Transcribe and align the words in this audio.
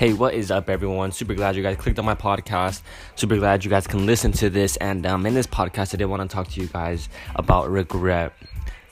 Hey, 0.00 0.14
what 0.14 0.32
is 0.32 0.50
up, 0.50 0.70
everyone? 0.70 1.12
Super 1.12 1.34
glad 1.34 1.56
you 1.56 1.62
guys 1.62 1.76
clicked 1.76 1.98
on 1.98 2.06
my 2.06 2.14
podcast. 2.14 2.80
Super 3.16 3.36
glad 3.36 3.66
you 3.66 3.70
guys 3.70 3.86
can 3.86 4.06
listen 4.06 4.32
to 4.32 4.48
this. 4.48 4.78
And 4.78 5.04
um, 5.04 5.26
in 5.26 5.34
this 5.34 5.46
podcast, 5.46 5.92
I 5.92 5.98
did 5.98 6.06
want 6.06 6.22
to 6.22 6.34
talk 6.34 6.48
to 6.48 6.60
you 6.62 6.68
guys 6.68 7.10
about 7.36 7.70
regret. 7.70 8.32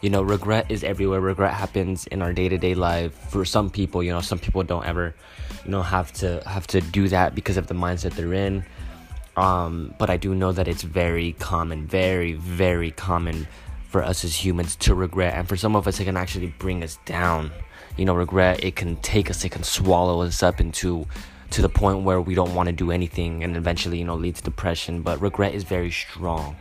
You 0.02 0.10
know, 0.10 0.20
regret 0.20 0.70
is 0.70 0.84
everywhere. 0.84 1.22
Regret 1.22 1.54
happens 1.54 2.06
in 2.08 2.20
our 2.20 2.34
day 2.34 2.50
to 2.50 2.58
day 2.58 2.74
life. 2.74 3.14
For 3.30 3.46
some 3.46 3.70
people, 3.70 4.02
you 4.02 4.12
know, 4.12 4.20
some 4.20 4.38
people 4.38 4.62
don't 4.64 4.84
ever, 4.84 5.14
you 5.64 5.70
know, 5.70 5.80
have 5.80 6.12
to 6.20 6.42
have 6.44 6.66
to 6.66 6.82
do 6.82 7.08
that 7.08 7.34
because 7.34 7.56
of 7.56 7.68
the 7.68 7.74
mindset 7.74 8.12
they're 8.12 8.34
in. 8.34 8.66
Um, 9.34 9.94
but 9.98 10.10
I 10.10 10.18
do 10.18 10.34
know 10.34 10.52
that 10.52 10.68
it's 10.68 10.82
very 10.82 11.32
common, 11.38 11.86
very, 11.86 12.34
very 12.34 12.90
common 12.90 13.48
for 13.88 14.02
us 14.02 14.24
as 14.24 14.44
humans 14.44 14.76
to 14.76 14.94
regret. 14.94 15.32
And 15.32 15.48
for 15.48 15.56
some 15.56 15.74
of 15.74 15.88
us, 15.88 16.00
it 16.00 16.04
can 16.04 16.18
actually 16.18 16.48
bring 16.58 16.82
us 16.84 16.98
down. 17.06 17.50
You 17.98 18.06
know, 18.06 18.14
regret, 18.14 18.64
it 18.64 18.76
can 18.76 18.96
take 18.96 19.28
us, 19.28 19.44
it 19.44 19.50
can 19.50 19.64
swallow 19.64 20.22
us 20.22 20.42
up 20.42 20.60
into 20.60 21.06
to 21.50 21.62
the 21.62 21.68
point 21.68 22.04
where 22.04 22.20
we 22.20 22.34
don't 22.34 22.54
want 22.54 22.68
to 22.68 22.72
do 22.72 22.90
anything 22.90 23.42
and 23.42 23.56
eventually, 23.56 23.98
you 23.98 24.04
know, 24.04 24.14
lead 24.14 24.36
to 24.36 24.42
depression. 24.42 25.02
But 25.02 25.20
regret 25.20 25.54
is 25.54 25.64
very 25.64 25.90
strong. 25.90 26.56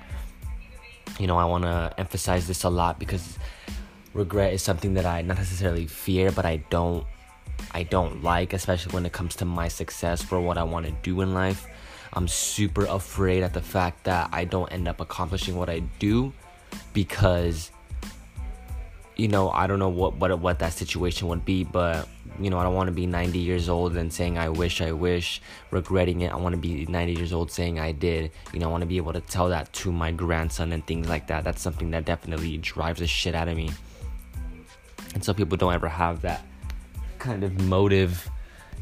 You 1.20 1.28
know, 1.28 1.38
I 1.38 1.46
want 1.46 1.64
to 1.64 1.94
emphasize 1.98 2.48
this 2.48 2.64
a 2.64 2.70
lot 2.70 3.00
because 3.00 3.38
regret 4.14 4.54
is 4.54 4.62
something 4.62 4.96
that 4.96 5.06
I 5.06 5.22
not 5.22 5.38
necessarily 5.38 5.88
fear, 5.88 6.32
but 6.32 6.46
I 6.46 6.58
don't 6.70 7.06
I 7.72 7.84
don't 7.84 8.24
like, 8.24 8.54
especially 8.54 8.94
when 8.94 9.06
it 9.06 9.14
comes 9.14 9.36
to 9.38 9.46
my 9.46 9.68
success 9.68 10.22
for 10.22 10.40
what 10.40 10.58
I 10.58 10.64
want 10.64 10.86
to 10.86 10.92
do 11.04 11.22
in 11.22 11.34
life. 11.34 11.68
I'm 12.14 12.28
super 12.28 12.86
afraid 12.86 13.44
at 13.44 13.54
the 13.54 13.62
fact 13.62 14.06
that 14.06 14.30
I 14.32 14.46
don't 14.46 14.72
end 14.72 14.88
up 14.88 15.00
accomplishing 15.02 15.56
what 15.56 15.70
I 15.70 15.80
do 16.00 16.34
because 16.94 17.72
you 19.18 19.28
know, 19.28 19.50
I 19.50 19.68
don't 19.68 19.80
know 19.80 19.90
what 19.90 20.16
what 20.16 20.38
what 20.40 20.60
that 20.60 20.74
situation 20.74 21.28
would 21.28 21.44
be, 21.44 21.64
but 21.64 22.08
you 22.40 22.50
know, 22.50 22.60
I 22.60 22.64
don't 22.64 22.76
want 22.76 22.88
to 22.88 22.94
be 22.94 23.08
90 23.08 23.40
years 23.40 23.68
old 23.68 23.98
and 23.98 24.14
saying 24.14 24.38
I 24.38 24.50
wish, 24.50 24.80
I 24.80 24.92
wish, 24.92 25.42
regretting 25.72 26.22
it. 26.22 26.32
I 26.32 26.36
want 26.36 26.54
to 26.54 26.62
be 26.62 26.86
90 26.86 27.14
years 27.14 27.34
old 27.34 27.52
saying 27.52 27.80
I 27.80 27.92
did. 27.92 28.32
You 28.54 28.60
know, 28.60 28.68
I 28.68 28.72
want 28.72 28.82
to 28.82 28.88
be 28.88 28.98
able 28.98 29.14
to 29.14 29.22
tell 29.22 29.50
that 29.50 29.74
to 29.74 29.92
my 29.92 30.12
grandson 30.12 30.72
and 30.72 30.86
things 30.86 31.10
like 31.10 31.28
that. 31.28 31.44
That's 31.44 31.62
something 31.62 31.90
that 31.92 32.06
definitely 32.06 32.58
drives 32.58 33.00
the 33.00 33.08
shit 33.08 33.34
out 33.34 33.48
of 33.48 33.58
me. 33.58 33.72
And 35.16 35.24
some 35.24 35.36
people 35.36 35.58
don't 35.58 35.74
ever 35.74 35.90
have 35.90 36.22
that 36.22 36.46
kind 37.18 37.44
of 37.44 37.60
motive. 37.62 38.30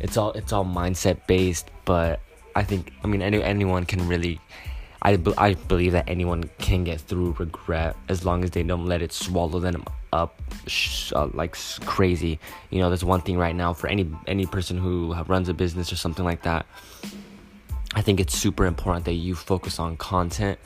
It's 0.02 0.17
all 0.17 0.33
it's 0.33 0.52
all 0.52 0.66
mindset 0.66 1.25
based, 1.25 1.72
but 1.86 2.20
I 2.55 2.64
think 2.64 2.92
I 3.03 3.08
mean 3.08 3.22
any 3.22 3.42
anyone 3.42 3.86
can 3.86 4.05
really 4.05 4.42
I, 5.02 5.20
I 5.38 5.54
believe 5.54 5.92
that 5.92 6.10
anyone 6.10 6.50
can 6.58 6.84
get 6.84 7.02
through 7.02 7.36
regret 7.38 7.96
as 8.10 8.26
long 8.26 8.44
as 8.44 8.52
they 8.52 8.64
don't 8.64 8.86
let 8.86 9.02
it 9.02 9.12
swallow 9.12 9.60
them 9.60 9.84
up 10.14 10.42
sh- 10.68 11.12
uh, 11.16 11.28
like 11.34 11.58
crazy. 11.86 12.40
You 12.70 12.80
know, 12.80 12.90
there's 12.90 13.04
one 13.04 13.22
thing 13.22 13.38
right 13.38 13.56
now 13.56 13.73
for 13.73 13.88
any 13.88 14.10
any 14.28 14.46
person 14.46 14.78
who 14.78 15.14
runs 15.28 15.50
a 15.50 15.54
business 15.54 15.92
or 15.92 15.96
something 15.96 16.26
like 16.26 16.44
that. 16.44 16.66
I 17.94 18.02
think 18.02 18.20
it's 18.20 18.36
super 18.36 18.66
important 18.66 19.06
that 19.06 19.14
you 19.14 19.36
focus 19.36 19.80
on 19.80 19.96
content 19.98 20.60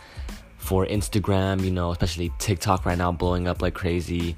for 0.58 0.86
Instagram, 0.86 1.64
you 1.64 1.72
know, 1.72 1.92
especially 1.92 2.32
TikTok 2.40 2.86
right 2.86 2.98
now 2.98 3.12
blowing 3.12 3.48
up 3.48 3.62
like 3.62 3.74
crazy. 3.74 4.36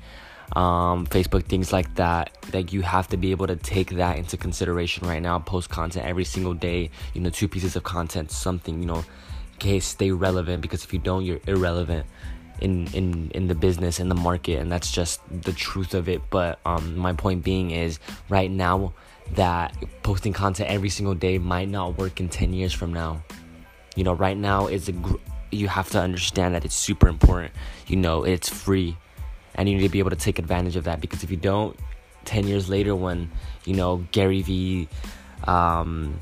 Um, 0.53 1.07
Facebook, 1.07 1.45
things 1.45 1.71
like 1.71 1.95
that, 1.95 2.37
that 2.51 2.73
you 2.73 2.81
have 2.81 3.07
to 3.09 3.17
be 3.17 3.31
able 3.31 3.47
to 3.47 3.55
take 3.55 3.91
that 3.91 4.17
into 4.17 4.35
consideration 4.35 5.07
right 5.07 5.21
now. 5.21 5.39
Post 5.39 5.69
content 5.69 6.05
every 6.05 6.25
single 6.25 6.53
day, 6.53 6.89
you 7.13 7.21
know, 7.21 7.29
two 7.29 7.47
pieces 7.47 7.77
of 7.77 7.83
content, 7.83 8.31
something, 8.31 8.81
you 8.81 8.85
know, 8.85 9.05
case 9.61 9.85
stay 9.85 10.11
relevant 10.11 10.61
because 10.61 10.83
if 10.83 10.91
you 10.91 10.99
don't, 10.99 11.23
you're 11.23 11.39
irrelevant 11.47 12.05
in 12.61 12.87
in 12.93 13.31
in 13.31 13.47
the 13.47 13.55
business 13.55 13.99
in 13.99 14.07
the 14.07 14.15
market 14.15 14.59
and 14.59 14.71
that's 14.71 14.91
just 14.91 15.21
the 15.43 15.53
truth 15.53 15.93
of 15.93 16.09
it. 16.09 16.21
But 16.29 16.59
um 16.65 16.97
my 16.97 17.13
point 17.13 17.43
being 17.43 17.71
is 17.71 17.99
right 18.29 18.51
now 18.51 18.93
that 19.35 19.75
posting 20.03 20.33
content 20.33 20.69
every 20.69 20.89
single 20.89 21.15
day 21.15 21.37
might 21.37 21.69
not 21.69 21.97
work 21.97 22.19
in 22.19 22.29
10 22.29 22.53
years 22.53 22.73
from 22.73 22.93
now. 22.93 23.23
You 23.95 24.03
know 24.03 24.13
right 24.13 24.37
now 24.37 24.67
is 24.67 24.89
a 24.89 24.93
gr- 24.93 25.23
you 25.51 25.67
have 25.67 25.89
to 25.89 25.99
understand 25.99 26.55
that 26.55 26.63
it's 26.63 26.75
super 26.75 27.07
important. 27.07 27.51
You 27.87 27.97
know 27.97 28.23
it's 28.23 28.49
free 28.49 28.97
and 29.55 29.67
you 29.67 29.75
need 29.75 29.83
to 29.83 29.89
be 29.89 29.99
able 29.99 30.11
to 30.11 30.23
take 30.27 30.39
advantage 30.39 30.75
of 30.75 30.85
that 30.85 31.01
because 31.01 31.23
if 31.23 31.31
you 31.31 31.37
don't 31.37 31.77
10 32.25 32.47
years 32.47 32.69
later 32.69 32.95
when 32.95 33.31
you 33.65 33.73
know 33.73 34.05
Gary 34.11 34.41
Vee 34.41 34.87
um 35.45 36.19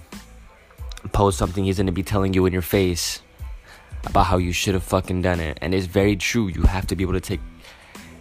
post 1.12 1.38
something 1.38 1.64
he's 1.64 1.78
going 1.78 1.88
to 1.88 1.94
be 1.94 2.04
telling 2.04 2.34
you 2.34 2.46
in 2.46 2.54
your 2.54 2.62
face 2.62 3.22
about 4.06 4.26
how 4.26 4.38
you 4.38 4.52
should 4.52 4.74
have 4.74 4.84
fucking 4.84 5.22
done 5.22 5.40
it. 5.40 5.58
And 5.62 5.74
it's 5.74 5.86
very 5.86 6.16
true. 6.16 6.48
You 6.48 6.64
have 6.64 6.88
to 6.88 6.96
be 6.96 7.04
able 7.04 7.14
to 7.14 7.20
take 7.20 7.42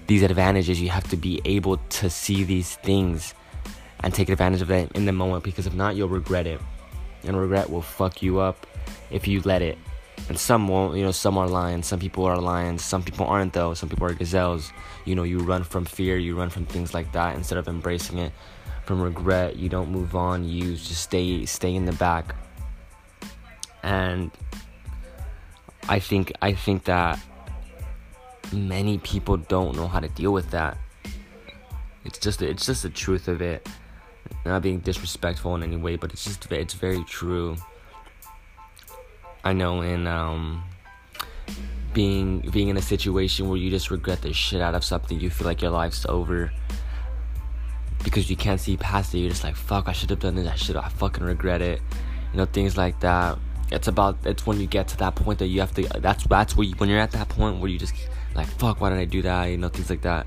these 0.07 0.23
advantages. 0.23 0.81
You 0.81 0.91
have 0.91 1.09
to 1.11 1.17
be 1.17 1.41
able 1.45 1.77
to 1.77 2.11
see 2.11 2.45
these 2.45 2.77
things 2.77 3.35
and 4.01 4.15
take 4.15 4.29
advantage 4.29 4.63
of 4.63 4.69
that 4.69 4.93
in 4.93 5.05
the 5.05 5.13
moment 5.13 5.45
because 5.45 5.67
if 5.67 5.75
not, 5.75 5.97
you'll 5.97 6.09
regret 6.09 6.47
it. 6.47 6.61
And 7.25 7.39
regret 7.39 7.69
will 7.71 7.83
fuck 7.83 8.23
you 8.23 8.39
up 8.39 8.67
if 9.11 9.27
you 9.27 9.41
let 9.43 9.63
it. 9.63 9.79
And 10.29 10.39
some 10.39 10.69
won't, 10.69 10.97
you 10.97 11.05
know, 11.05 11.13
some 11.13 11.39
are 11.39 11.49
lions, 11.49 11.87
some 11.87 11.99
people 11.99 12.25
are 12.25 12.39
lions, 12.39 12.85
some 12.85 13.03
people 13.03 13.27
aren't 13.27 13.53
though, 13.53 13.75
some 13.75 13.89
people 13.89 14.07
are 14.07 14.15
gazelles. 14.15 14.73
You 15.05 15.15
know, 15.15 15.23
you 15.23 15.39
run 15.39 15.65
from 15.65 15.85
fear, 15.85 16.19
you 16.19 16.37
run 16.37 16.51
from 16.51 16.67
things 16.67 16.93
like 16.93 17.13
that 17.13 17.37
instead 17.37 17.59
of 17.59 17.69
embracing 17.69 18.19
it. 18.19 18.33
From 18.85 19.01
regret, 19.01 19.57
you 19.57 19.69
don't 19.69 19.91
move 19.91 20.17
on, 20.17 20.49
you 20.49 20.75
just 20.75 21.03
stay 21.03 21.45
stay 21.47 21.75
in 21.75 21.85
the 21.85 21.93
back. 21.93 22.35
And 23.83 24.31
I 25.89 26.01
think 26.01 26.33
I 26.43 26.53
think 26.53 26.85
that 26.85 27.19
many 28.53 28.99
people 28.99 29.37
don't 29.37 29.77
know 29.77 29.89
how 29.89 30.01
to 30.01 30.09
deal 30.09 30.33
with 30.33 30.51
that. 30.51 30.77
It's 32.05 32.19
just 32.19 32.43
it's 32.43 32.67
just 32.67 32.83
the 32.83 32.91
truth 32.91 33.29
of 33.29 33.41
it. 33.41 33.67
Not 34.45 34.63
being 34.63 34.81
disrespectful 34.81 35.55
in 35.57 35.63
any 35.63 35.77
way, 35.77 35.97
but 35.97 36.13
it's 36.13 36.25
just 36.25 36.51
it's 36.53 36.75
very 36.75 37.03
true. 37.05 37.57
I 39.45 39.53
know 39.53 39.81
in 39.81 40.07
um, 40.07 40.63
being 41.95 42.41
being 42.51 42.69
in 42.69 42.77
a 42.77 42.83
situation 42.83 43.49
where 43.49 43.59
you 43.59 43.71
just 43.71 43.91
regret 43.91 44.21
the 44.23 44.33
shit 44.33 44.61
out 44.61 44.75
of 44.75 44.85
something, 44.85 45.19
you 45.19 45.31
feel 45.31 45.47
like 45.47 45.63
your 45.63 45.71
life's 45.71 46.05
over 46.07 46.53
because 48.05 48.29
you 48.29 48.37
can't 48.37 48.61
see 48.61 48.77
past 48.77 49.15
it. 49.15 49.19
You're 49.19 49.31
just 49.31 49.45
like, 49.45 49.57
fuck, 49.57 49.89
I 49.89 49.93
should 49.93 50.11
have 50.11 50.21
done 50.21 50.35
this. 50.35 50.47
I 50.47 50.55
should. 50.55 50.77
I 50.77 50.89
fucking 50.89 51.25
regret 51.25 51.63
it. 51.63 51.81
You 52.33 52.39
know, 52.39 52.45
things 52.45 52.77
like 52.77 53.01
that 53.01 53.39
it's 53.71 53.89
about 53.89 54.19
it's 54.25 54.47
when 54.47 54.61
you 54.61 54.67
get 54.67 54.89
to 54.89 54.97
that 54.99 55.15
point 55.15 55.39
that 55.41 55.47
you 55.47 55.61
have 55.61 55.75
to 55.75 55.83
that's 56.01 56.25
that's 56.25 56.57
where 56.57 56.67
you, 56.67 56.75
when 56.77 56.89
you're 56.89 56.99
at 56.99 57.13
that 57.13 57.29
point 57.29 57.61
where 57.61 57.69
you 57.69 57.79
just 57.79 57.95
like 58.35 58.47
fuck 58.47 58.81
why 58.81 58.91
did 58.91 58.99
i 58.99 59.05
do 59.05 59.23
that? 59.23 59.47
You 59.47 59.59
know 59.59 59.69
things 59.69 59.91
like 59.91 60.03
that. 60.03 60.27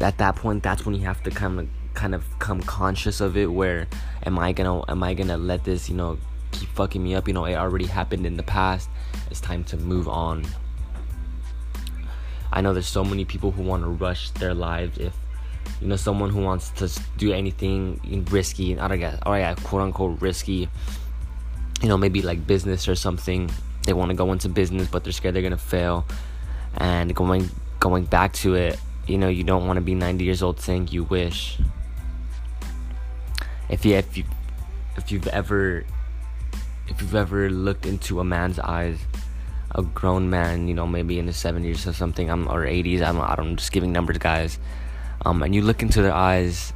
At 0.00 0.18
that 0.18 0.36
point 0.36 0.62
that's 0.62 0.84
when 0.84 0.94
you 0.94 1.02
have 1.02 1.22
to 1.24 1.30
kind 1.30 1.60
of 1.60 1.68
kind 1.94 2.14
of 2.14 2.24
come 2.38 2.60
conscious 2.62 3.20
of 3.20 3.36
it 3.36 3.46
where 3.46 3.86
am 4.26 4.38
i 4.38 4.50
gonna 4.52 4.82
am 4.90 5.02
i 5.02 5.14
gonna 5.14 5.36
let 5.36 5.62
this 5.62 5.88
you 5.88 5.94
know 5.94 6.18
keep 6.52 6.68
fucking 6.70 7.02
me 7.02 7.14
up? 7.14 7.28
You 7.28 7.34
know 7.34 7.44
it 7.44 7.54
already 7.54 7.86
happened 7.86 8.26
in 8.26 8.36
the 8.36 8.42
past. 8.42 8.88
It's 9.30 9.40
time 9.40 9.64
to 9.64 9.76
move 9.76 10.08
on. 10.08 10.44
I 12.52 12.60
know 12.60 12.72
there's 12.72 12.86
so 12.86 13.04
many 13.04 13.24
people 13.24 13.50
who 13.50 13.62
want 13.62 13.82
to 13.82 13.88
rush 13.88 14.30
their 14.30 14.54
lives 14.54 14.98
if 14.98 15.14
you 15.80 15.88
know 15.88 15.96
someone 15.96 16.30
who 16.30 16.40
wants 16.40 16.70
to 16.70 16.88
do 17.16 17.32
anything 17.32 18.26
risky 18.30 18.72
and 18.72 18.80
i 18.80 18.88
don't 18.88 19.00
get 19.00 19.18
oh 19.26 19.34
yeah 19.34 19.54
quote 19.54 19.82
unquote 19.82 20.20
risky 20.20 20.68
you 21.84 21.90
know, 21.90 21.98
maybe 21.98 22.22
like 22.22 22.46
business 22.46 22.88
or 22.88 22.94
something. 22.94 23.50
They 23.82 23.92
want 23.92 24.08
to 24.08 24.16
go 24.16 24.32
into 24.32 24.48
business, 24.48 24.88
but 24.88 25.04
they're 25.04 25.12
scared 25.12 25.34
they're 25.34 25.42
gonna 25.42 25.58
fail. 25.58 26.06
And 26.78 27.14
going 27.14 27.50
going 27.78 28.06
back 28.06 28.32
to 28.44 28.54
it, 28.54 28.80
you 29.06 29.18
know, 29.18 29.28
you 29.28 29.44
don't 29.44 29.66
want 29.66 29.76
to 29.76 29.82
be 29.82 29.94
90 29.94 30.24
years 30.24 30.42
old 30.42 30.58
saying 30.60 30.88
you 30.88 31.04
wish. 31.04 31.58
If 33.68 33.84
you 33.84 33.96
if 33.96 34.16
you 34.16 34.24
if 34.96 35.12
you've 35.12 35.28
ever 35.28 35.84
if 36.88 37.02
you've 37.02 37.14
ever 37.14 37.50
looked 37.50 37.84
into 37.84 38.18
a 38.18 38.24
man's 38.24 38.58
eyes, 38.58 38.98
a 39.74 39.82
grown 39.82 40.30
man, 40.30 40.68
you 40.68 40.72
know, 40.72 40.86
maybe 40.86 41.18
in 41.18 41.26
his 41.26 41.36
70s 41.36 41.86
or 41.86 41.92
something, 41.92 42.30
I'm 42.30 42.48
or 42.48 42.64
80s, 42.64 43.02
I'm 43.02 43.20
I 43.20 43.34
don't 43.36 43.48
I'm 43.48 43.56
just 43.56 43.72
giving 43.72 43.92
numbers, 43.92 44.16
guys. 44.16 44.58
Um, 45.26 45.42
and 45.42 45.54
you 45.54 45.60
look 45.60 45.82
into 45.82 46.00
their 46.00 46.14
eyes 46.14 46.72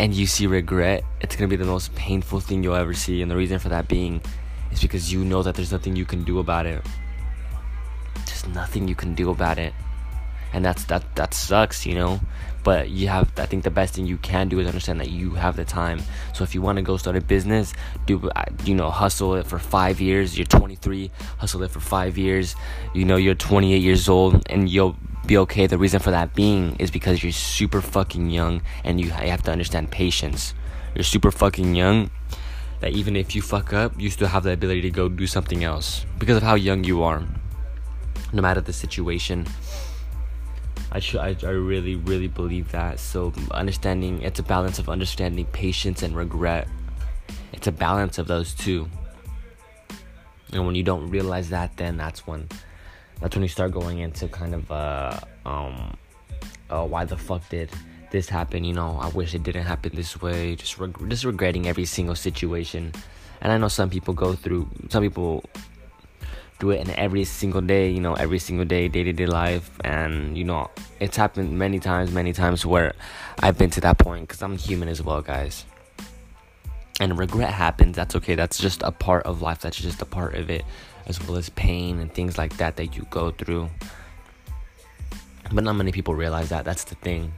and 0.00 0.14
you 0.14 0.26
see 0.26 0.46
regret, 0.46 1.04
it's 1.20 1.36
gonna 1.36 1.46
be 1.46 1.56
the 1.56 1.64
most 1.66 1.94
painful 1.94 2.40
thing 2.40 2.64
you'll 2.64 2.74
ever 2.74 2.94
see. 2.94 3.20
And 3.20 3.30
the 3.30 3.36
reason 3.36 3.58
for 3.58 3.68
that 3.68 3.86
being 3.86 4.22
is 4.72 4.80
because 4.80 5.12
you 5.12 5.22
know 5.22 5.42
that 5.42 5.54
there's 5.54 5.72
nothing 5.72 5.94
you 5.94 6.06
can 6.06 6.24
do 6.24 6.38
about 6.38 6.64
it. 6.64 6.82
There's 8.24 8.46
nothing 8.46 8.88
you 8.88 8.94
can 8.94 9.14
do 9.14 9.28
about 9.28 9.58
it. 9.58 9.74
And 10.54 10.64
that's 10.64 10.84
that 10.84 11.04
that 11.16 11.34
sucks, 11.34 11.84
you 11.84 11.94
know. 11.94 12.18
But 12.64 12.88
you 12.88 13.08
have 13.08 13.30
I 13.36 13.44
think 13.44 13.62
the 13.62 13.70
best 13.70 13.92
thing 13.92 14.06
you 14.06 14.16
can 14.16 14.48
do 14.48 14.58
is 14.58 14.66
understand 14.66 15.00
that 15.00 15.10
you 15.10 15.34
have 15.34 15.54
the 15.54 15.66
time. 15.66 16.00
So 16.32 16.44
if 16.44 16.54
you 16.54 16.62
want 16.62 16.76
to 16.76 16.82
go 16.82 16.96
start 16.96 17.16
a 17.16 17.20
business, 17.20 17.74
do 18.06 18.30
you 18.64 18.74
know 18.74 18.90
hustle 18.90 19.34
it 19.34 19.46
for 19.46 19.58
5 19.58 20.00
years. 20.00 20.38
You're 20.38 20.46
23, 20.46 21.10
hustle 21.36 21.62
it 21.62 21.70
for 21.70 21.80
5 21.80 22.16
years. 22.16 22.56
You 22.94 23.04
know 23.04 23.16
you're 23.16 23.34
28 23.34 23.82
years 23.82 24.08
old 24.08 24.48
and 24.48 24.66
you'll 24.66 24.96
be 25.30 25.38
okay. 25.38 25.68
The 25.68 25.78
reason 25.78 26.00
for 26.00 26.10
that 26.10 26.34
being 26.34 26.74
is 26.80 26.90
because 26.90 27.22
you're 27.22 27.30
super 27.30 27.80
fucking 27.80 28.30
young 28.30 28.62
and 28.82 29.00
you 29.00 29.10
have 29.10 29.44
to 29.44 29.52
understand 29.52 29.92
patience. 29.92 30.54
You're 30.92 31.04
super 31.04 31.30
fucking 31.30 31.76
young 31.76 32.10
that 32.80 32.94
even 32.94 33.14
if 33.14 33.36
you 33.36 33.40
fuck 33.40 33.72
up, 33.72 33.92
you 33.96 34.10
still 34.10 34.26
have 34.26 34.42
the 34.42 34.50
ability 34.50 34.80
to 34.82 34.90
go 34.90 35.08
do 35.08 35.28
something 35.28 35.62
else 35.62 36.04
because 36.18 36.36
of 36.36 36.42
how 36.42 36.56
young 36.56 36.82
you 36.82 37.04
are. 37.04 37.22
No 38.32 38.42
matter 38.42 38.60
the 38.60 38.72
situation. 38.72 39.46
I, 40.90 40.98
sh- 40.98 41.14
I, 41.14 41.36
I 41.44 41.50
really, 41.50 41.94
really 41.94 42.26
believe 42.26 42.72
that. 42.72 42.98
So, 42.98 43.32
understanding 43.52 44.22
it's 44.22 44.40
a 44.40 44.42
balance 44.42 44.80
of 44.80 44.88
understanding 44.88 45.46
patience 45.52 46.02
and 46.02 46.16
regret. 46.16 46.66
it's 47.52 47.68
a 47.68 47.72
balance 47.72 48.18
of 48.18 48.26
those 48.26 48.52
two. 48.52 48.88
And 50.52 50.66
when 50.66 50.74
you 50.74 50.82
don't 50.82 51.08
realize 51.08 51.50
that, 51.50 51.76
then 51.76 51.96
that's 51.96 52.26
when 52.26 52.48
that's 53.20 53.36
when 53.36 53.42
you 53.42 53.48
start 53.48 53.72
going 53.72 53.98
into 53.98 54.28
kind 54.28 54.54
of 54.54 54.70
uh 54.70 55.18
um 55.46 55.96
uh, 56.70 56.86
why 56.86 57.04
the 57.04 57.16
fuck 57.16 57.46
did 57.48 57.70
this 58.10 58.28
happen? 58.28 58.64
You 58.64 58.72
know, 58.72 58.98
I 59.00 59.08
wish 59.08 59.34
it 59.34 59.42
didn't 59.42 59.64
happen 59.64 59.92
this 59.94 60.20
way. 60.20 60.56
Just 60.56 60.78
reg- 60.78 61.08
just 61.08 61.24
regretting 61.24 61.66
every 61.66 61.84
single 61.84 62.14
situation. 62.14 62.92
And 63.40 63.52
I 63.52 63.58
know 63.58 63.68
some 63.68 63.90
people 63.90 64.14
go 64.14 64.34
through. 64.34 64.68
Some 64.88 65.02
people 65.02 65.44
do 66.58 66.70
it 66.70 66.86
in 66.86 66.90
every 66.96 67.24
single 67.24 67.60
day. 67.60 67.90
You 67.90 68.00
know, 68.00 68.14
every 68.14 68.38
single 68.38 68.64
day, 68.64 68.88
day 68.88 69.04
to 69.04 69.12
day 69.12 69.26
life. 69.26 69.70
And 69.84 70.36
you 70.36 70.44
know, 70.44 70.70
it's 71.00 71.16
happened 71.16 71.58
many 71.58 71.78
times, 71.78 72.12
many 72.12 72.32
times 72.32 72.64
where 72.64 72.94
I've 73.40 73.58
been 73.58 73.70
to 73.70 73.80
that 73.82 73.98
point 73.98 74.28
because 74.28 74.42
I'm 74.42 74.56
human 74.56 74.88
as 74.88 75.02
well, 75.02 75.22
guys. 75.22 75.64
And 77.00 77.18
regret 77.18 77.52
happens. 77.52 77.96
That's 77.96 78.14
okay. 78.16 78.34
That's 78.34 78.58
just 78.58 78.82
a 78.82 78.92
part 78.92 79.24
of 79.24 79.40
life. 79.40 79.62
That's 79.62 79.78
just 79.78 80.02
a 80.02 80.04
part 80.04 80.34
of 80.34 80.50
it, 80.50 80.64
as 81.06 81.18
well 81.26 81.36
as 81.38 81.48
pain 81.48 81.98
and 81.98 82.12
things 82.12 82.36
like 82.36 82.58
that 82.58 82.76
that 82.76 82.94
you 82.94 83.06
go 83.10 83.30
through. 83.30 83.70
But 85.50 85.64
not 85.64 85.72
many 85.72 85.92
people 85.92 86.14
realize 86.14 86.50
that. 86.50 86.66
That's 86.66 86.84
the 86.84 86.94
thing. 86.96 87.32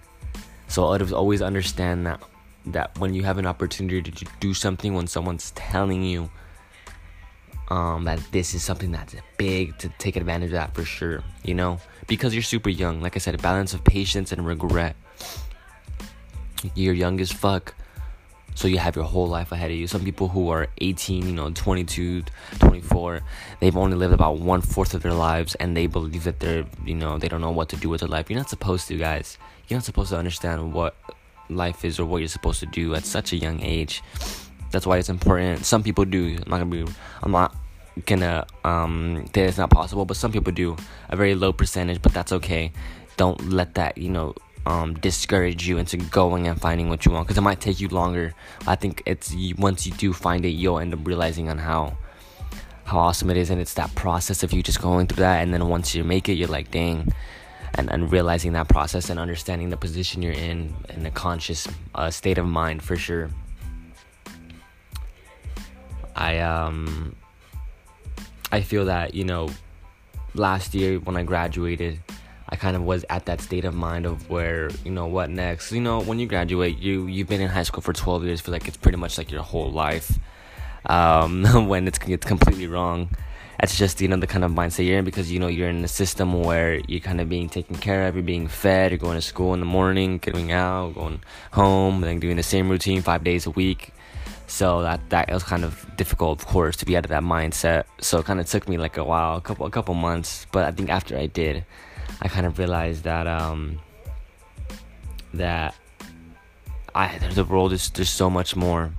So 0.66 0.82
always 0.82 1.42
understand 1.42 2.06
that 2.06 2.20
that 2.66 2.96
when 2.98 3.14
you 3.14 3.22
have 3.24 3.38
an 3.38 3.46
opportunity 3.46 4.10
to 4.10 4.24
do 4.40 4.54
something, 4.54 4.94
when 4.94 5.06
someone's 5.06 5.50
telling 5.52 6.02
you 6.02 6.30
um, 7.68 8.04
that 8.04 8.20
this 8.32 8.54
is 8.54 8.62
something 8.62 8.92
that's 8.92 9.14
big, 9.36 9.78
to 9.78 9.88
take 9.98 10.16
advantage 10.16 10.48
of 10.48 10.52
that 10.52 10.74
for 10.74 10.84
sure. 10.84 11.22
You 11.44 11.54
know, 11.54 11.78
because 12.08 12.34
you're 12.34 12.42
super 12.42 12.68
young. 12.68 13.00
Like 13.00 13.16
I 13.16 13.18
said, 13.18 13.34
a 13.34 13.38
balance 13.38 13.74
of 13.74 13.84
patience 13.84 14.32
and 14.32 14.44
regret. 14.44 14.96
You're 16.74 16.94
young 16.94 17.20
as 17.20 17.32
fuck. 17.32 17.74
So 18.54 18.68
you 18.68 18.78
have 18.78 18.96
your 18.96 19.04
whole 19.04 19.26
life 19.26 19.50
ahead 19.52 19.70
of 19.70 19.76
you. 19.76 19.86
Some 19.86 20.04
people 20.04 20.28
who 20.28 20.50
are 20.50 20.68
18, 20.78 21.26
you 21.26 21.32
know, 21.32 21.50
22, 21.50 22.22
24, 22.58 23.22
they've 23.60 23.76
only 23.76 23.96
lived 23.96 24.12
about 24.12 24.38
one 24.38 24.60
fourth 24.60 24.94
of 24.94 25.02
their 25.02 25.14
lives, 25.14 25.54
and 25.56 25.76
they 25.76 25.86
believe 25.86 26.24
that 26.24 26.40
they're, 26.40 26.66
you 26.84 26.94
know, 26.94 27.18
they 27.18 27.28
don't 27.28 27.40
know 27.40 27.50
what 27.50 27.68
to 27.70 27.76
do 27.76 27.88
with 27.88 28.00
their 28.00 28.08
life. 28.08 28.30
You're 28.30 28.38
not 28.38 28.50
supposed 28.50 28.88
to, 28.88 28.96
guys. 28.96 29.38
You're 29.68 29.78
not 29.78 29.84
supposed 29.84 30.10
to 30.10 30.18
understand 30.18 30.72
what 30.72 30.96
life 31.48 31.84
is 31.84 31.98
or 31.98 32.04
what 32.04 32.18
you're 32.18 32.28
supposed 32.28 32.60
to 32.60 32.66
do 32.66 32.94
at 32.94 33.04
such 33.04 33.32
a 33.32 33.36
young 33.36 33.60
age. 33.62 34.02
That's 34.70 34.86
why 34.86 34.98
it's 34.98 35.08
important. 35.08 35.64
Some 35.64 35.82
people 35.82 36.04
do. 36.04 36.38
I'm 36.42 36.50
not 36.50 36.58
gonna 36.58 36.66
be. 36.66 36.86
I'm 37.22 37.32
not 37.32 37.54
gonna 38.06 38.46
um 38.64 39.26
say 39.34 39.44
it's 39.44 39.58
not 39.58 39.70
possible, 39.70 40.04
but 40.04 40.16
some 40.16 40.32
people 40.32 40.52
do. 40.52 40.76
A 41.10 41.16
very 41.16 41.34
low 41.34 41.52
percentage, 41.52 42.00
but 42.00 42.14
that's 42.14 42.32
okay. 42.32 42.72
Don't 43.16 43.50
let 43.50 43.74
that, 43.74 43.98
you 43.98 44.08
know, 44.08 44.34
um, 44.66 44.94
discourage 44.94 45.66
you 45.66 45.78
into 45.78 45.96
going 45.96 46.46
and 46.46 46.60
finding 46.60 46.88
what 46.88 47.04
you 47.04 47.12
want 47.12 47.26
because 47.26 47.38
it 47.38 47.42
might 47.42 47.60
take 47.60 47.80
you 47.80 47.88
longer. 47.88 48.34
I 48.66 48.76
think 48.76 49.02
it's 49.06 49.34
once 49.58 49.86
you 49.86 49.92
do 49.92 50.12
find 50.12 50.44
it, 50.44 50.50
you'll 50.50 50.78
end 50.78 50.94
up 50.94 51.06
realizing 51.06 51.48
on 51.48 51.58
how 51.58 51.96
how 52.84 52.98
awesome 52.98 53.30
it 53.30 53.36
is, 53.36 53.50
and 53.50 53.60
it's 53.60 53.74
that 53.74 53.94
process 53.94 54.42
of 54.42 54.52
you 54.52 54.62
just 54.62 54.80
going 54.80 55.06
through 55.06 55.22
that, 55.22 55.42
and 55.42 55.52
then 55.52 55.68
once 55.68 55.94
you 55.94 56.04
make 56.04 56.28
it, 56.28 56.34
you're 56.34 56.48
like, 56.48 56.70
dang. 56.70 57.12
And, 57.74 57.90
and 57.90 58.12
realizing 58.12 58.52
that 58.52 58.68
process 58.68 59.08
and 59.08 59.18
understanding 59.18 59.70
the 59.70 59.78
position 59.78 60.20
you're 60.20 60.34
in 60.34 60.74
in 60.90 61.06
a 61.06 61.10
conscious 61.10 61.66
uh, 61.94 62.10
state 62.10 62.36
of 62.36 62.44
mind 62.44 62.82
for 62.82 62.96
sure. 62.96 63.30
I 66.14 66.40
um 66.40 67.16
I 68.50 68.60
feel 68.60 68.84
that 68.84 69.14
you 69.14 69.24
know 69.24 69.48
last 70.34 70.74
year 70.74 70.98
when 70.98 71.16
I 71.16 71.22
graduated 71.22 72.00
I 72.52 72.56
kind 72.56 72.76
of 72.76 72.82
was 72.82 73.02
at 73.08 73.24
that 73.24 73.40
state 73.40 73.64
of 73.64 73.72
mind 73.72 74.04
of 74.04 74.28
where 74.28 74.68
you 74.84 74.90
know 74.90 75.06
what 75.06 75.30
next. 75.30 75.72
You 75.72 75.80
know, 75.80 76.02
when 76.02 76.18
you 76.18 76.26
graduate, 76.26 76.78
you 76.78 77.06
you've 77.06 77.26
been 77.26 77.40
in 77.40 77.48
high 77.48 77.62
school 77.62 77.80
for 77.80 77.94
12 77.94 78.24
years. 78.24 78.42
Feel 78.42 78.52
like 78.52 78.68
it's 78.68 78.76
pretty 78.76 78.98
much 78.98 79.16
like 79.16 79.30
your 79.30 79.42
whole 79.42 79.70
life. 79.70 80.18
Um, 80.84 81.44
when 81.68 81.88
it's 81.88 81.98
it's 82.06 82.26
completely 82.26 82.66
wrong. 82.66 83.08
That's 83.58 83.78
just 83.78 84.02
you 84.02 84.08
know 84.08 84.18
the 84.18 84.26
kind 84.26 84.44
of 84.44 84.50
mindset 84.50 84.86
you're 84.86 84.98
in 84.98 85.06
because 85.06 85.32
you 85.32 85.38
know 85.38 85.46
you're 85.46 85.70
in 85.70 85.82
a 85.82 85.88
system 85.88 86.42
where 86.42 86.82
you're 86.88 87.00
kind 87.00 87.22
of 87.22 87.30
being 87.30 87.48
taken 87.48 87.76
care 87.76 88.06
of. 88.06 88.16
You're 88.16 88.22
being 88.22 88.48
fed. 88.48 88.90
You're 88.90 88.98
going 88.98 89.16
to 89.16 89.22
school 89.22 89.54
in 89.54 89.60
the 89.60 89.66
morning, 89.66 90.18
getting 90.18 90.52
out, 90.52 90.94
going 90.94 91.22
home, 91.52 92.02
then 92.02 92.20
doing 92.20 92.36
the 92.36 92.42
same 92.42 92.68
routine 92.68 93.00
five 93.00 93.24
days 93.24 93.46
a 93.46 93.50
week. 93.50 93.94
So 94.46 94.82
that 94.82 95.08
that 95.08 95.30
was 95.30 95.42
kind 95.42 95.64
of 95.64 95.86
difficult, 95.96 96.38
of 96.38 96.46
course, 96.46 96.76
to 96.76 96.84
be 96.84 96.98
out 96.98 97.06
of 97.06 97.10
that 97.10 97.22
mindset. 97.22 97.84
So 98.02 98.18
it 98.18 98.26
kind 98.26 98.40
of 98.40 98.46
took 98.46 98.68
me 98.68 98.76
like 98.76 98.98
a 98.98 99.04
while, 99.04 99.38
a 99.38 99.40
couple 99.40 99.64
a 99.64 99.70
couple 99.70 99.94
months. 99.94 100.46
But 100.52 100.64
I 100.64 100.70
think 100.70 100.90
after 100.90 101.16
I 101.16 101.24
did 101.24 101.64
I 102.22 102.28
kind 102.28 102.46
of 102.46 102.58
realized 102.58 103.02
that 103.02 103.26
um, 103.26 103.80
that 105.34 105.74
I 106.94 107.18
the 107.34 107.44
world 107.44 107.72
is 107.72 107.90
there's 107.90 108.08
so 108.08 108.30
much 108.30 108.54
more 108.54 108.92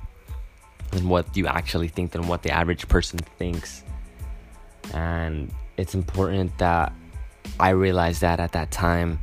than 0.92 1.08
what 1.08 1.36
you 1.36 1.48
actually 1.48 1.88
think 1.88 2.12
than 2.12 2.28
what 2.28 2.44
the 2.44 2.52
average 2.52 2.90
person 2.90 3.20
thinks, 3.20 3.84
and 4.94 5.50
it's 5.78 5.96
important 5.96 6.58
that 6.58 6.92
I 7.62 7.70
realized 7.70 8.20
that 8.22 8.42
at 8.42 8.52
that 8.52 8.72
time 8.72 9.20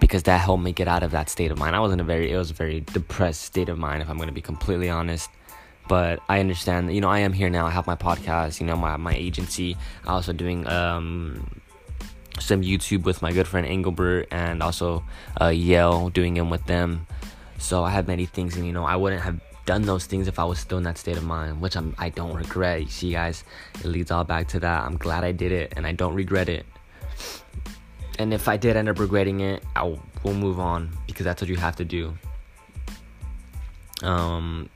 because 0.00 0.22
that 0.22 0.40
helped 0.40 0.62
me 0.62 0.72
get 0.72 0.88
out 0.88 1.02
of 1.02 1.10
that 1.10 1.28
state 1.28 1.50
of 1.50 1.58
mind. 1.58 1.76
I 1.76 1.80
was 1.80 1.92
in 1.92 2.00
a 2.00 2.04
very 2.04 2.32
it 2.32 2.38
was 2.38 2.50
a 2.50 2.54
very 2.54 2.80
depressed 2.80 3.42
state 3.42 3.68
of 3.68 3.76
mind 3.76 4.00
if 4.00 4.08
I'm 4.08 4.16
going 4.16 4.28
to 4.28 4.34
be 4.34 4.40
completely 4.40 4.88
honest. 4.88 5.28
But 5.86 6.20
I 6.30 6.40
understand, 6.40 6.88
that 6.88 6.94
you 6.94 7.02
know, 7.02 7.10
I 7.10 7.18
am 7.18 7.34
here 7.34 7.50
now. 7.50 7.66
I 7.66 7.70
have 7.70 7.86
my 7.86 7.94
podcast, 7.94 8.58
you 8.58 8.66
know, 8.66 8.74
my 8.74 8.96
my 8.96 9.14
agency. 9.14 9.76
I'm 10.04 10.14
also 10.14 10.32
doing 10.32 10.66
um 10.66 11.60
some 12.40 12.62
YouTube 12.62 13.04
with 13.04 13.22
my 13.22 13.32
good 13.32 13.46
friend 13.46 13.66
Engelbert 13.66 14.28
and 14.30 14.62
also 14.62 15.04
uh, 15.40 15.48
Yale 15.48 16.10
doing 16.10 16.34
them 16.34 16.50
with 16.50 16.64
them. 16.66 17.06
So 17.58 17.84
I 17.84 17.90
have 17.90 18.06
many 18.06 18.26
things, 18.26 18.56
and 18.56 18.66
you 18.66 18.72
know, 18.72 18.84
I 18.84 18.96
wouldn't 18.96 19.22
have 19.22 19.40
done 19.64 19.82
those 19.82 20.04
things 20.06 20.28
if 20.28 20.38
I 20.38 20.44
was 20.44 20.58
still 20.58 20.78
in 20.78 20.84
that 20.84 20.98
state 20.98 21.16
of 21.16 21.24
mind, 21.24 21.60
which 21.60 21.76
I'm 21.76 21.94
I 21.98 22.10
don't 22.10 22.34
regret. 22.34 22.82
You 22.82 22.88
see, 22.88 23.12
guys, 23.12 23.44
it 23.76 23.86
leads 23.86 24.10
all 24.10 24.24
back 24.24 24.48
to 24.48 24.60
that. 24.60 24.84
I'm 24.84 24.96
glad 24.96 25.24
I 25.24 25.32
did 25.32 25.52
it, 25.52 25.72
and 25.76 25.86
I 25.86 25.92
don't 25.92 26.14
regret 26.14 26.48
it. 26.48 26.66
And 28.18 28.32
if 28.32 28.48
I 28.48 28.56
did 28.56 28.76
end 28.76 28.88
up 28.88 28.98
regretting 28.98 29.40
it, 29.40 29.62
I 29.74 29.96
will 30.22 30.34
move 30.34 30.60
on 30.60 30.90
because 31.06 31.24
that's 31.24 31.40
what 31.40 31.48
you 31.48 31.56
have 31.56 31.76
to 31.76 31.84
do. 31.84 32.14
Um, 34.02 34.68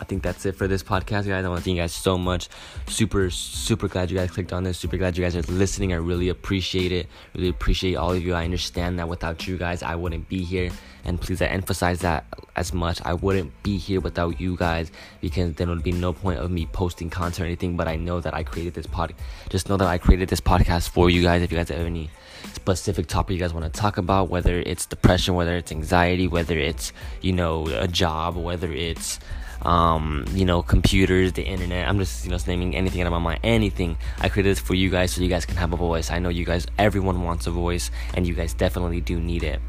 I 0.00 0.04
think 0.04 0.22
that's 0.22 0.46
it 0.46 0.56
for 0.56 0.66
this 0.66 0.82
podcast, 0.82 1.26
guys. 1.26 1.44
I 1.44 1.48
want 1.48 1.60
to 1.60 1.64
thank 1.64 1.76
you 1.76 1.82
guys 1.82 1.92
so 1.92 2.16
much. 2.16 2.48
Super, 2.88 3.30
super 3.30 3.88
glad 3.88 4.10
you 4.10 4.16
guys 4.16 4.30
clicked 4.30 4.52
on 4.52 4.64
this. 4.64 4.78
Super 4.78 4.96
glad 4.96 5.16
you 5.16 5.22
guys 5.22 5.36
are 5.36 5.42
listening. 5.42 5.92
I 5.92 5.96
really 5.96 6.28
appreciate 6.28 6.92
it. 6.92 7.06
Really 7.34 7.48
appreciate 7.48 7.94
all 7.96 8.12
of 8.12 8.22
you. 8.24 8.34
I 8.34 8.44
understand 8.44 8.98
that 8.98 9.08
without 9.08 9.46
you 9.46 9.56
guys, 9.58 9.82
I 9.82 9.94
wouldn't 9.94 10.28
be 10.28 10.42
here. 10.42 10.70
And 11.04 11.20
please, 11.20 11.42
I 11.42 11.46
emphasize 11.46 12.00
that 12.00 12.24
as 12.56 12.72
much. 12.72 13.00
I 13.04 13.12
wouldn't 13.14 13.62
be 13.62 13.76
here 13.76 14.00
without 14.00 14.40
you 14.40 14.56
guys 14.56 14.90
because 15.20 15.54
then 15.54 15.68
there 15.68 15.74
would 15.76 15.84
be 15.84 15.92
no 15.92 16.12
point 16.12 16.40
of 16.40 16.50
me 16.50 16.66
posting 16.66 17.10
content 17.10 17.40
or 17.40 17.44
anything. 17.44 17.76
But 17.76 17.86
I 17.86 17.96
know 17.96 18.20
that 18.20 18.34
I 18.34 18.44
created 18.44 18.74
this 18.74 18.86
pod. 18.86 19.14
Just 19.50 19.68
know 19.68 19.76
that 19.76 19.88
I 19.88 19.98
created 19.98 20.28
this 20.28 20.40
podcast 20.40 20.88
for 20.88 21.10
you 21.10 21.22
guys. 21.22 21.42
If 21.42 21.52
you 21.52 21.58
guys 21.58 21.68
have 21.68 21.86
any 21.86 22.08
specific 22.54 23.06
topic 23.06 23.34
you 23.34 23.40
guys 23.40 23.52
want 23.52 23.72
to 23.72 23.80
talk 23.80 23.98
about, 23.98 24.30
whether 24.30 24.58
it's 24.58 24.86
depression, 24.86 25.34
whether 25.34 25.56
it's 25.56 25.70
anxiety, 25.70 26.26
whether 26.26 26.58
it's 26.58 26.92
you 27.20 27.32
know 27.32 27.66
a 27.68 27.86
job, 27.86 28.36
whether 28.36 28.72
it's 28.72 29.20
um, 29.62 30.24
you 30.32 30.44
know, 30.44 30.62
computers, 30.62 31.32
the 31.32 31.42
internet. 31.42 31.88
I'm 31.88 31.98
just, 31.98 32.24
you 32.24 32.30
know, 32.30 32.38
naming 32.46 32.76
anything 32.76 33.00
out 33.00 33.06
of 33.06 33.12
my 33.12 33.18
mind. 33.18 33.40
Anything. 33.42 33.96
I 34.18 34.28
created 34.28 34.50
this 34.50 34.60
for 34.60 34.74
you 34.74 34.90
guys 34.90 35.12
so 35.12 35.22
you 35.22 35.28
guys 35.28 35.46
can 35.46 35.56
have 35.56 35.72
a 35.72 35.76
voice. 35.76 36.10
I 36.10 36.18
know 36.18 36.28
you 36.28 36.44
guys, 36.44 36.66
everyone 36.78 37.22
wants 37.22 37.46
a 37.46 37.50
voice, 37.50 37.90
and 38.14 38.26
you 38.26 38.34
guys 38.34 38.54
definitely 38.54 39.00
do 39.00 39.20
need 39.20 39.42
it 39.42 39.60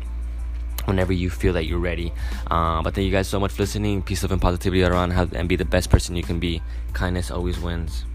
whenever 0.85 1.13
you 1.13 1.29
feel 1.29 1.53
that 1.53 1.65
you're 1.65 1.79
ready. 1.79 2.11
Uh, 2.49 2.81
but 2.81 2.93
thank 2.93 3.05
you 3.05 3.11
guys 3.11 3.27
so 3.27 3.39
much 3.39 3.51
for 3.53 3.63
listening. 3.63 4.01
Peace, 4.01 4.23
love, 4.23 4.31
and 4.31 4.41
positivity 4.41 4.83
around, 4.83 5.11
and 5.11 5.47
be 5.47 5.55
the 5.55 5.65
best 5.65 5.89
person 5.89 6.15
you 6.15 6.23
can 6.23 6.39
be. 6.39 6.61
Kindness 6.93 7.31
always 7.31 7.59
wins. 7.59 8.05